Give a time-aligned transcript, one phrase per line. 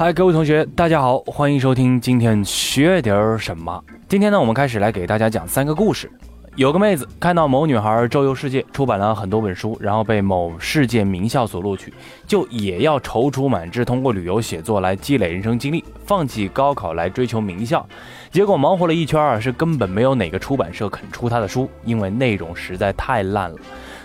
[0.00, 3.82] 嗨，各位同学，大家好，欢迎收听今天学点儿什么。
[4.08, 6.08] 今天呢，我们开始来给大家讲三个故事。
[6.54, 11.92] 有个妹子看到某女孩周游世界，出版了很多本书，然后被某世界名校所录取，
[12.28, 17.84] 就也要踌躇满志，通过旅游写作来积累人生经历，放弃高考来追求名校。
[18.30, 23.56] 结果忙活了一圈啊，是根本没有哪个出版社肯出她的书，因为内容实在太烂了。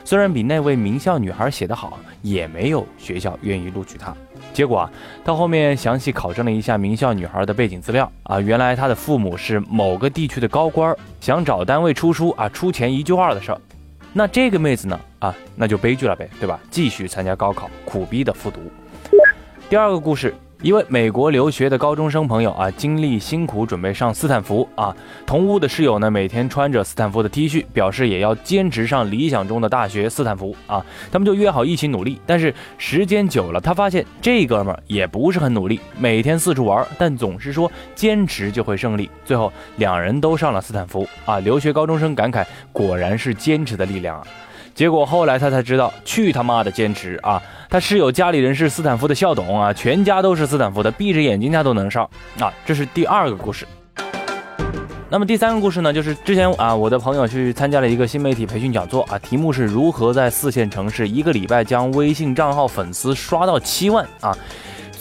[0.03, 4.11] 虽然比那位名校女孩写得好，也没有学校愿意录取她。
[4.53, 4.91] 结果啊，
[5.23, 13.59] 到后面详细考证了一下名校女孩的背景资料啊，原来她的父母是某个地区的高官，想找单位出书啊，出钱一句话的事儿。
[14.13, 16.59] 那这个妹子呢啊，那就悲剧了呗，对吧？
[16.69, 18.61] 继续参加高考，苦逼的复读。
[19.69, 20.33] 第二个故事。
[20.63, 24.95] 一位美国留学的高中生朋友啊，经历辛苦准备上斯坦福啊。
[25.25, 30.81] 同屋的室友呢，每天穿着斯坦福的 T 恤，表示也要坚持上理想中的大学斯坦福啊。
[31.11, 32.17] 他们就约好一起努力。
[32.25, 39.09] 但是时间久了，他发现这哥们儿也不是很努力，每天四处玩，但总是说坚持就会胜利。
[39.25, 41.39] 最后两人都上了斯坦福啊。
[41.39, 44.25] 留学高中生感慨，果然是坚持的力量啊。
[44.73, 47.41] 结果后来他才知道，去他妈的坚持啊！
[47.69, 52.51] 他室友家里人是斯坦福的校董啊，全家都是斯坦福的，闭着眼睛他都能上啊！
[52.65, 53.67] 这是第二个故事。
[55.09, 64.35] 那么第三个故事呢，就是之前啊，我的朋友去参加了一个新媒体培训讲座啊，题目是如何在四线城市一个礼拜将微信账号粉丝刷到七万啊。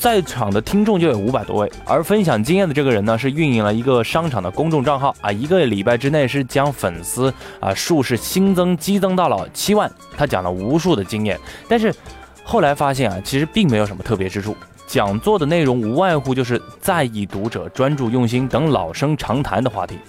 [0.02, 9.88] 在场的听众就有五百多位，而分享经验的这个人呢，是运营了一个商场的公众账号啊，一个礼拜之内是将粉丝啊数是新增激增到了七万。
[10.16, 11.94] 他讲了无数的经验，但是
[12.42, 14.56] 后来发现啊，其实并没有什么特别之处。
[14.88, 20.00] 讲座的内容无外乎就是在意读者、专注用心等老生常谈的话题。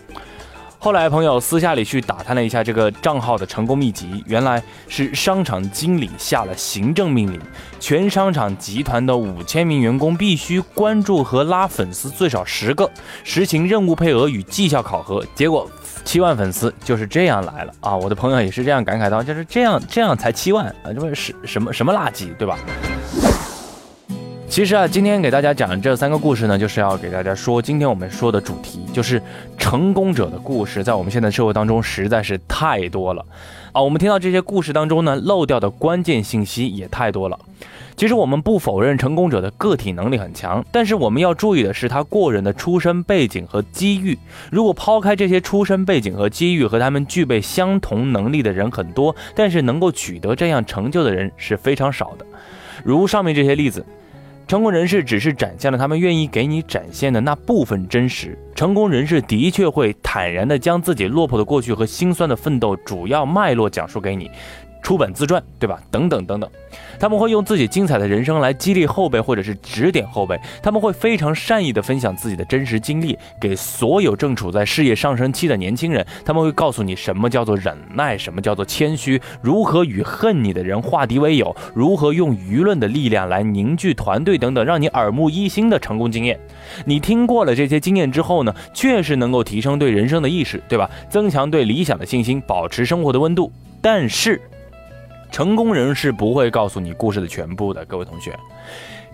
[0.84, 7.40] 后来朋友私下里去打探了一下这个账号的成功秘籍，原来是商场经理下了行政命令，
[7.80, 12.92] 全商场集团的五千名员工必须关注和拉粉丝最少十个，
[13.24, 15.26] 实行任务配额与绩效考核。
[15.34, 15.72] 结果
[16.04, 17.96] 七万粉丝就是这样来了啊！
[17.96, 22.60] 我的朋友也是这样感慨到，就是这样这样才七万啊，这不是什么什么垃圾，对吧？
[24.54, 29.20] 其实啊，今天给大家讲这三个故事呢，就是要给大家说，今天我们说的主题就是
[29.58, 33.26] 成功者的故事，在我们现在社会当中实在是太多了
[33.72, 33.82] 啊。
[33.82, 37.40] 我们听到这些故事当中呢，漏掉的关键信息也太多了。
[37.98, 44.16] 其实我们不否认成功者的个体能力很强，但是我们要注意的是他过人的出身背景和机遇。
[44.52, 52.26] 如果抛开这些出身背景和机遇，和他们具备相同能力的人很多，但是能够取得这样成就的人是非常少的。
[52.84, 53.84] 如上面这些例子。
[54.54, 58.38] 成功人士只是展现了他们愿意给你展现的那部分真实。
[58.54, 64.30] 成功人士的确会坦然地将自己落魄的过去和心酸的奋斗主要脉络讲述给你。
[64.84, 65.82] 出本自传，对吧？
[65.90, 66.50] 等等等等，
[67.00, 70.38] 他们会用自己精彩的人生来激励后辈，或者是指点后辈。
[70.62, 76.06] 他们会非常善意的分享自己的真实经历，给所有正处在事业上升期的年轻人。
[76.26, 86.38] 他们会告诉你什么叫做忍耐，什么叫做谦虚，如何与恨你的人化敌为友，如何用舆论的力量来凝聚团队等等，让你耳目一新的成功经验。
[86.86, 90.90] 你听过了这些经验之后呢，确实能够提升对人生的意识，对吧？
[91.10, 93.50] 增强对理想的信心，保持生活的温度。
[93.82, 94.42] 但是。
[95.34, 98.38] 成功人士不会告诉你故事的全部的，各位同学。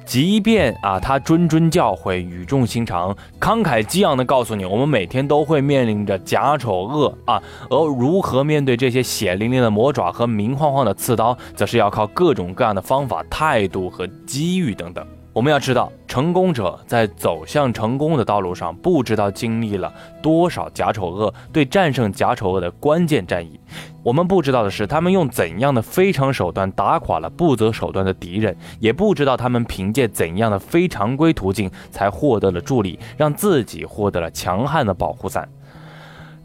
[0.06, 15.08] 即便啊，他谆谆教诲、语重心长、慷慨激昂地告诉你，我们每天都会面临着假丑恶啊，而如何面对这些血淋淋的魔爪和明晃晃的刺刀，则是要靠各种各样的方法、态度和机遇等等。
[15.40, 19.90] 我们要知道，成功者在走向成功的道路上，不知道经历了
[20.22, 23.58] 多少假丑恶，对战胜假丑恶的关键战役。
[24.04, 35.48] 我们不知道的是，他们用怎样的非常手段打垮了不择手段的敌人，也不知道他们凭借怎样的非常规途径才获得了助力，让自己获得了强悍的保护伞。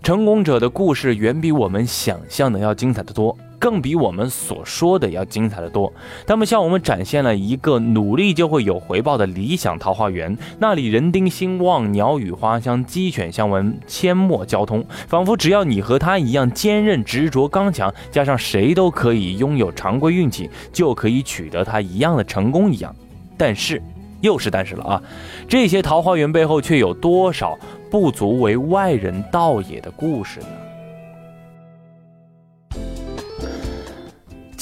[0.05, 3.37] 成功者的故事远比我们想象的要精彩的多。
[3.65, 5.91] 更比我们所说的要精彩的多。
[6.27, 22.95] 他们向我们展现了一个努力就会有回报的理想桃花源，那里人丁兴旺，鸟语花香，鸡犬相闻，阡陌交通，仿佛只要你和他一样坚韧执着刚强，加上谁都可以拥有常规运气，就可以取得他一样的成功一样。
[23.39, 23.83] 但是，
[24.21, 25.03] 又是但是了啊！
[25.49, 27.59] 这些桃花源背后却有多少
[27.91, 30.47] 不足为外人道也的故事呢？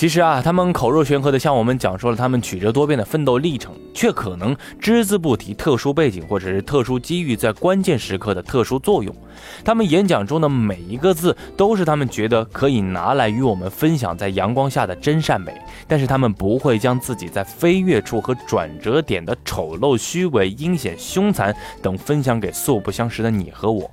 [0.02, 9.14] 其实啊，他们口若悬河地向我们讲述了他们曲折多变的奋斗历程，却可能只字不提特殊背景或者是特殊机遇在关键时刻的特殊作用。
[9.64, 15.54] 他们演讲中的每一个字，都是他们觉得可以拿来与我们分享在阳光下的真善美。
[15.86, 23.88] 但是他们不会将自己在飞跃处和转折点的丑陋、虚伪、阴险、凶残等分享给素不相识的你和我。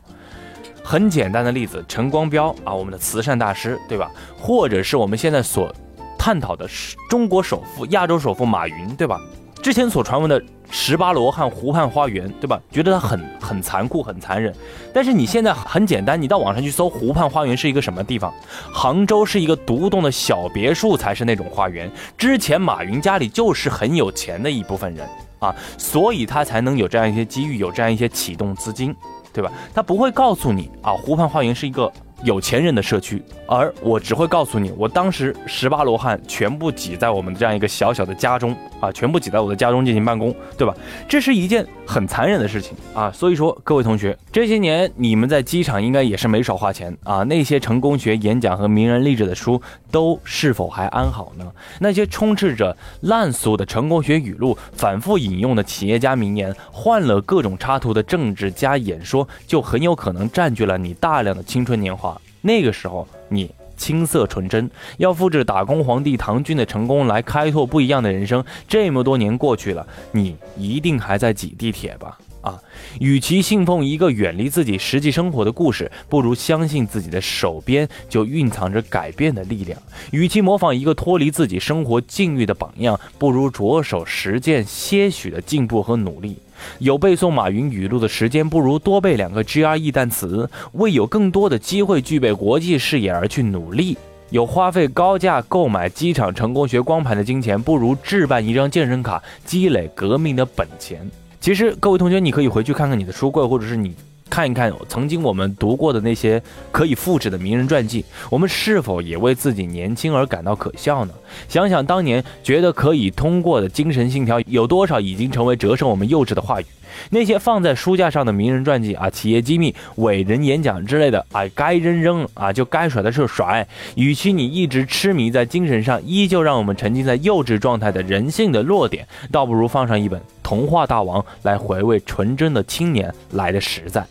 [0.84, 4.10] 很简单的例子，陈光标啊，我们的慈善大师，对吧？
[4.40, 5.72] 或者是我们现在所。
[6.20, 9.20] 探讨的是中国首富、亚洲首富马云，对吧？
[9.64, 12.62] 之前所传闻的十八罗汉湖畔花园，对吧？
[12.70, 14.54] 觉得他很很残酷、很残忍。
[14.94, 18.34] 但是你现在很简单，你到网上去搜湖畔花园是一个什么地方？
[18.72, 21.90] 杭州是一个独栋的小别墅才是那种花园。
[22.18, 25.08] 之前马云家里就是很有钱的一部分人
[25.40, 28.96] 啊，所以他才能有这样一些机遇，有这样一些启动资金，
[29.34, 29.50] 对吧？
[29.74, 31.92] 他不会告诉你啊，湖畔花园是一个。
[32.24, 40.76] 有钱人的社区，而我只会告诉你，我当时十八罗汉全部挤在我们的这样一个小小的家中啊，全部挤在我的家中进行办公，对吧？
[41.08, 43.10] 这是一件很残忍的事情啊。
[43.12, 47.24] 所以说，各位同学，这些年你们在机场应该也是没少花钱啊。
[47.24, 51.50] 那些成功学演讲和名人励志的书，都是否还安好呢？
[51.80, 62.09] 那些充斥着烂俗的成功学语录、反复引用的企业家名言、换了各种插图的政治家演说，就很有可能占据了你大量的青春年华。
[62.42, 68.44] 那个时候你青涩纯真，要复制打工皇帝唐军的成功来开拓不一样的人生。
[68.68, 72.18] 这么多年过去了，你一定还在挤地铁吧？
[72.42, 72.58] 啊，
[73.02, 79.78] 与其信奉一个远离自己实际生活的故事，不如相信自己的手边就蕴藏着改变的力量；
[80.12, 86.38] 与其模仿一个脱离自己生活境遇的榜样，不如着手实践些许的进步和努力。
[86.80, 93.98] 有背诵马云语录的时间，不如多背两个 GRE 单词；为有更多的机会具备国际视野而去努力。
[94.30, 101.10] 有花费高价购买机场成功学光盘的金钱，不如置办一张健身卡，积累革命的本钱。
[101.42, 103.96] 其实，各位同学，你可以回去看看你的书柜，或者是你。
[104.30, 106.42] 看一看曾经我们读过的那些
[106.72, 111.14] 可以复制的名人传记，我们是否也为自己年轻而感到可笑呢？
[111.48, 116.66] 想想当年觉得可以通过的精神信条，有多少已经成为折射我们幼稚的话语？
[117.12, 123.66] 那些放在书架上的名人传记啊，企业机密、伟人演讲之类的啊，该扔扔啊，就该甩的时候甩。
[123.96, 134.06] 与其你一直痴迷在精神上，依旧让我们沉浸在幼稚状态的人性的弱点，倒不如放上一本《童话大王》来回味纯真的青年来的实在。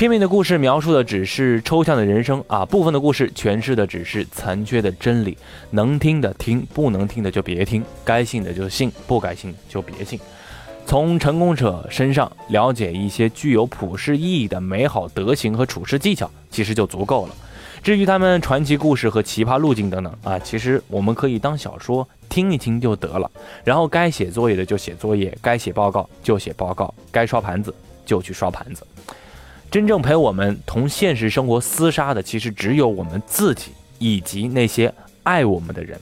[0.00, 5.36] 片面的故事描述的只是抽象的人生啊，部分的故事诠释的只是残缺的真理。
[5.72, 7.84] 能听的听，不能听的就别听。
[8.02, 10.18] 该信的就信，不该信的就别信。
[10.86, 17.34] 从成功者身上了解一些具有普世意义的美好德行和处事技巧，其实就足够了。
[17.82, 23.30] 至于他们传奇故事和奇葩路径等等啊，其实我们可以当小说听一听就得了。
[23.62, 27.74] 然后该写作业的就写作业，该写报告就写报告，该刷盘子
[28.06, 28.82] 就去刷盘子。
[29.70, 33.70] 真正陪我们同现实生活厮杀的，其实只有我们自己
[34.00, 35.96] 以及那些爱我们的人。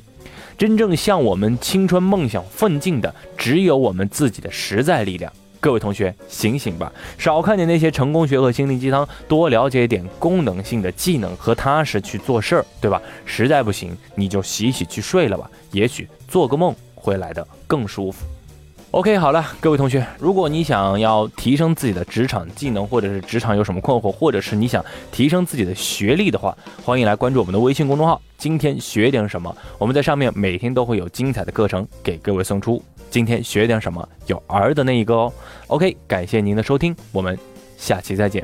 [0.57, 5.31] 真正向我们青春梦想奋进的，只有我们自己的实在力量。
[5.61, 13.03] 各位同学，醒醒吧，少看点那些成功学和心灵鸡汤，多了解一点功能性的技能和踏实去做事儿，对吧？
[13.27, 18.25] 实在不行，你就洗洗去睡了吧，也许做个梦会来的更舒服。
[18.93, 24.83] OK，好了，各位同学，如果你想要提升自己的职场技能，或者是职场有什么困惑，或者是你想
[25.13, 28.19] 提升自己的学历的话，欢迎来关注我们的微信公众号。
[28.39, 29.55] 今天学点什么？
[29.77, 32.83] 我们在上面每天都会有精彩的课程给各位送出。
[33.11, 34.09] 今天学点什么？
[34.27, 35.33] 有儿的那一个哦。
[35.67, 37.39] OK，感谢您的收听，我们
[37.77, 38.43] 下期再见。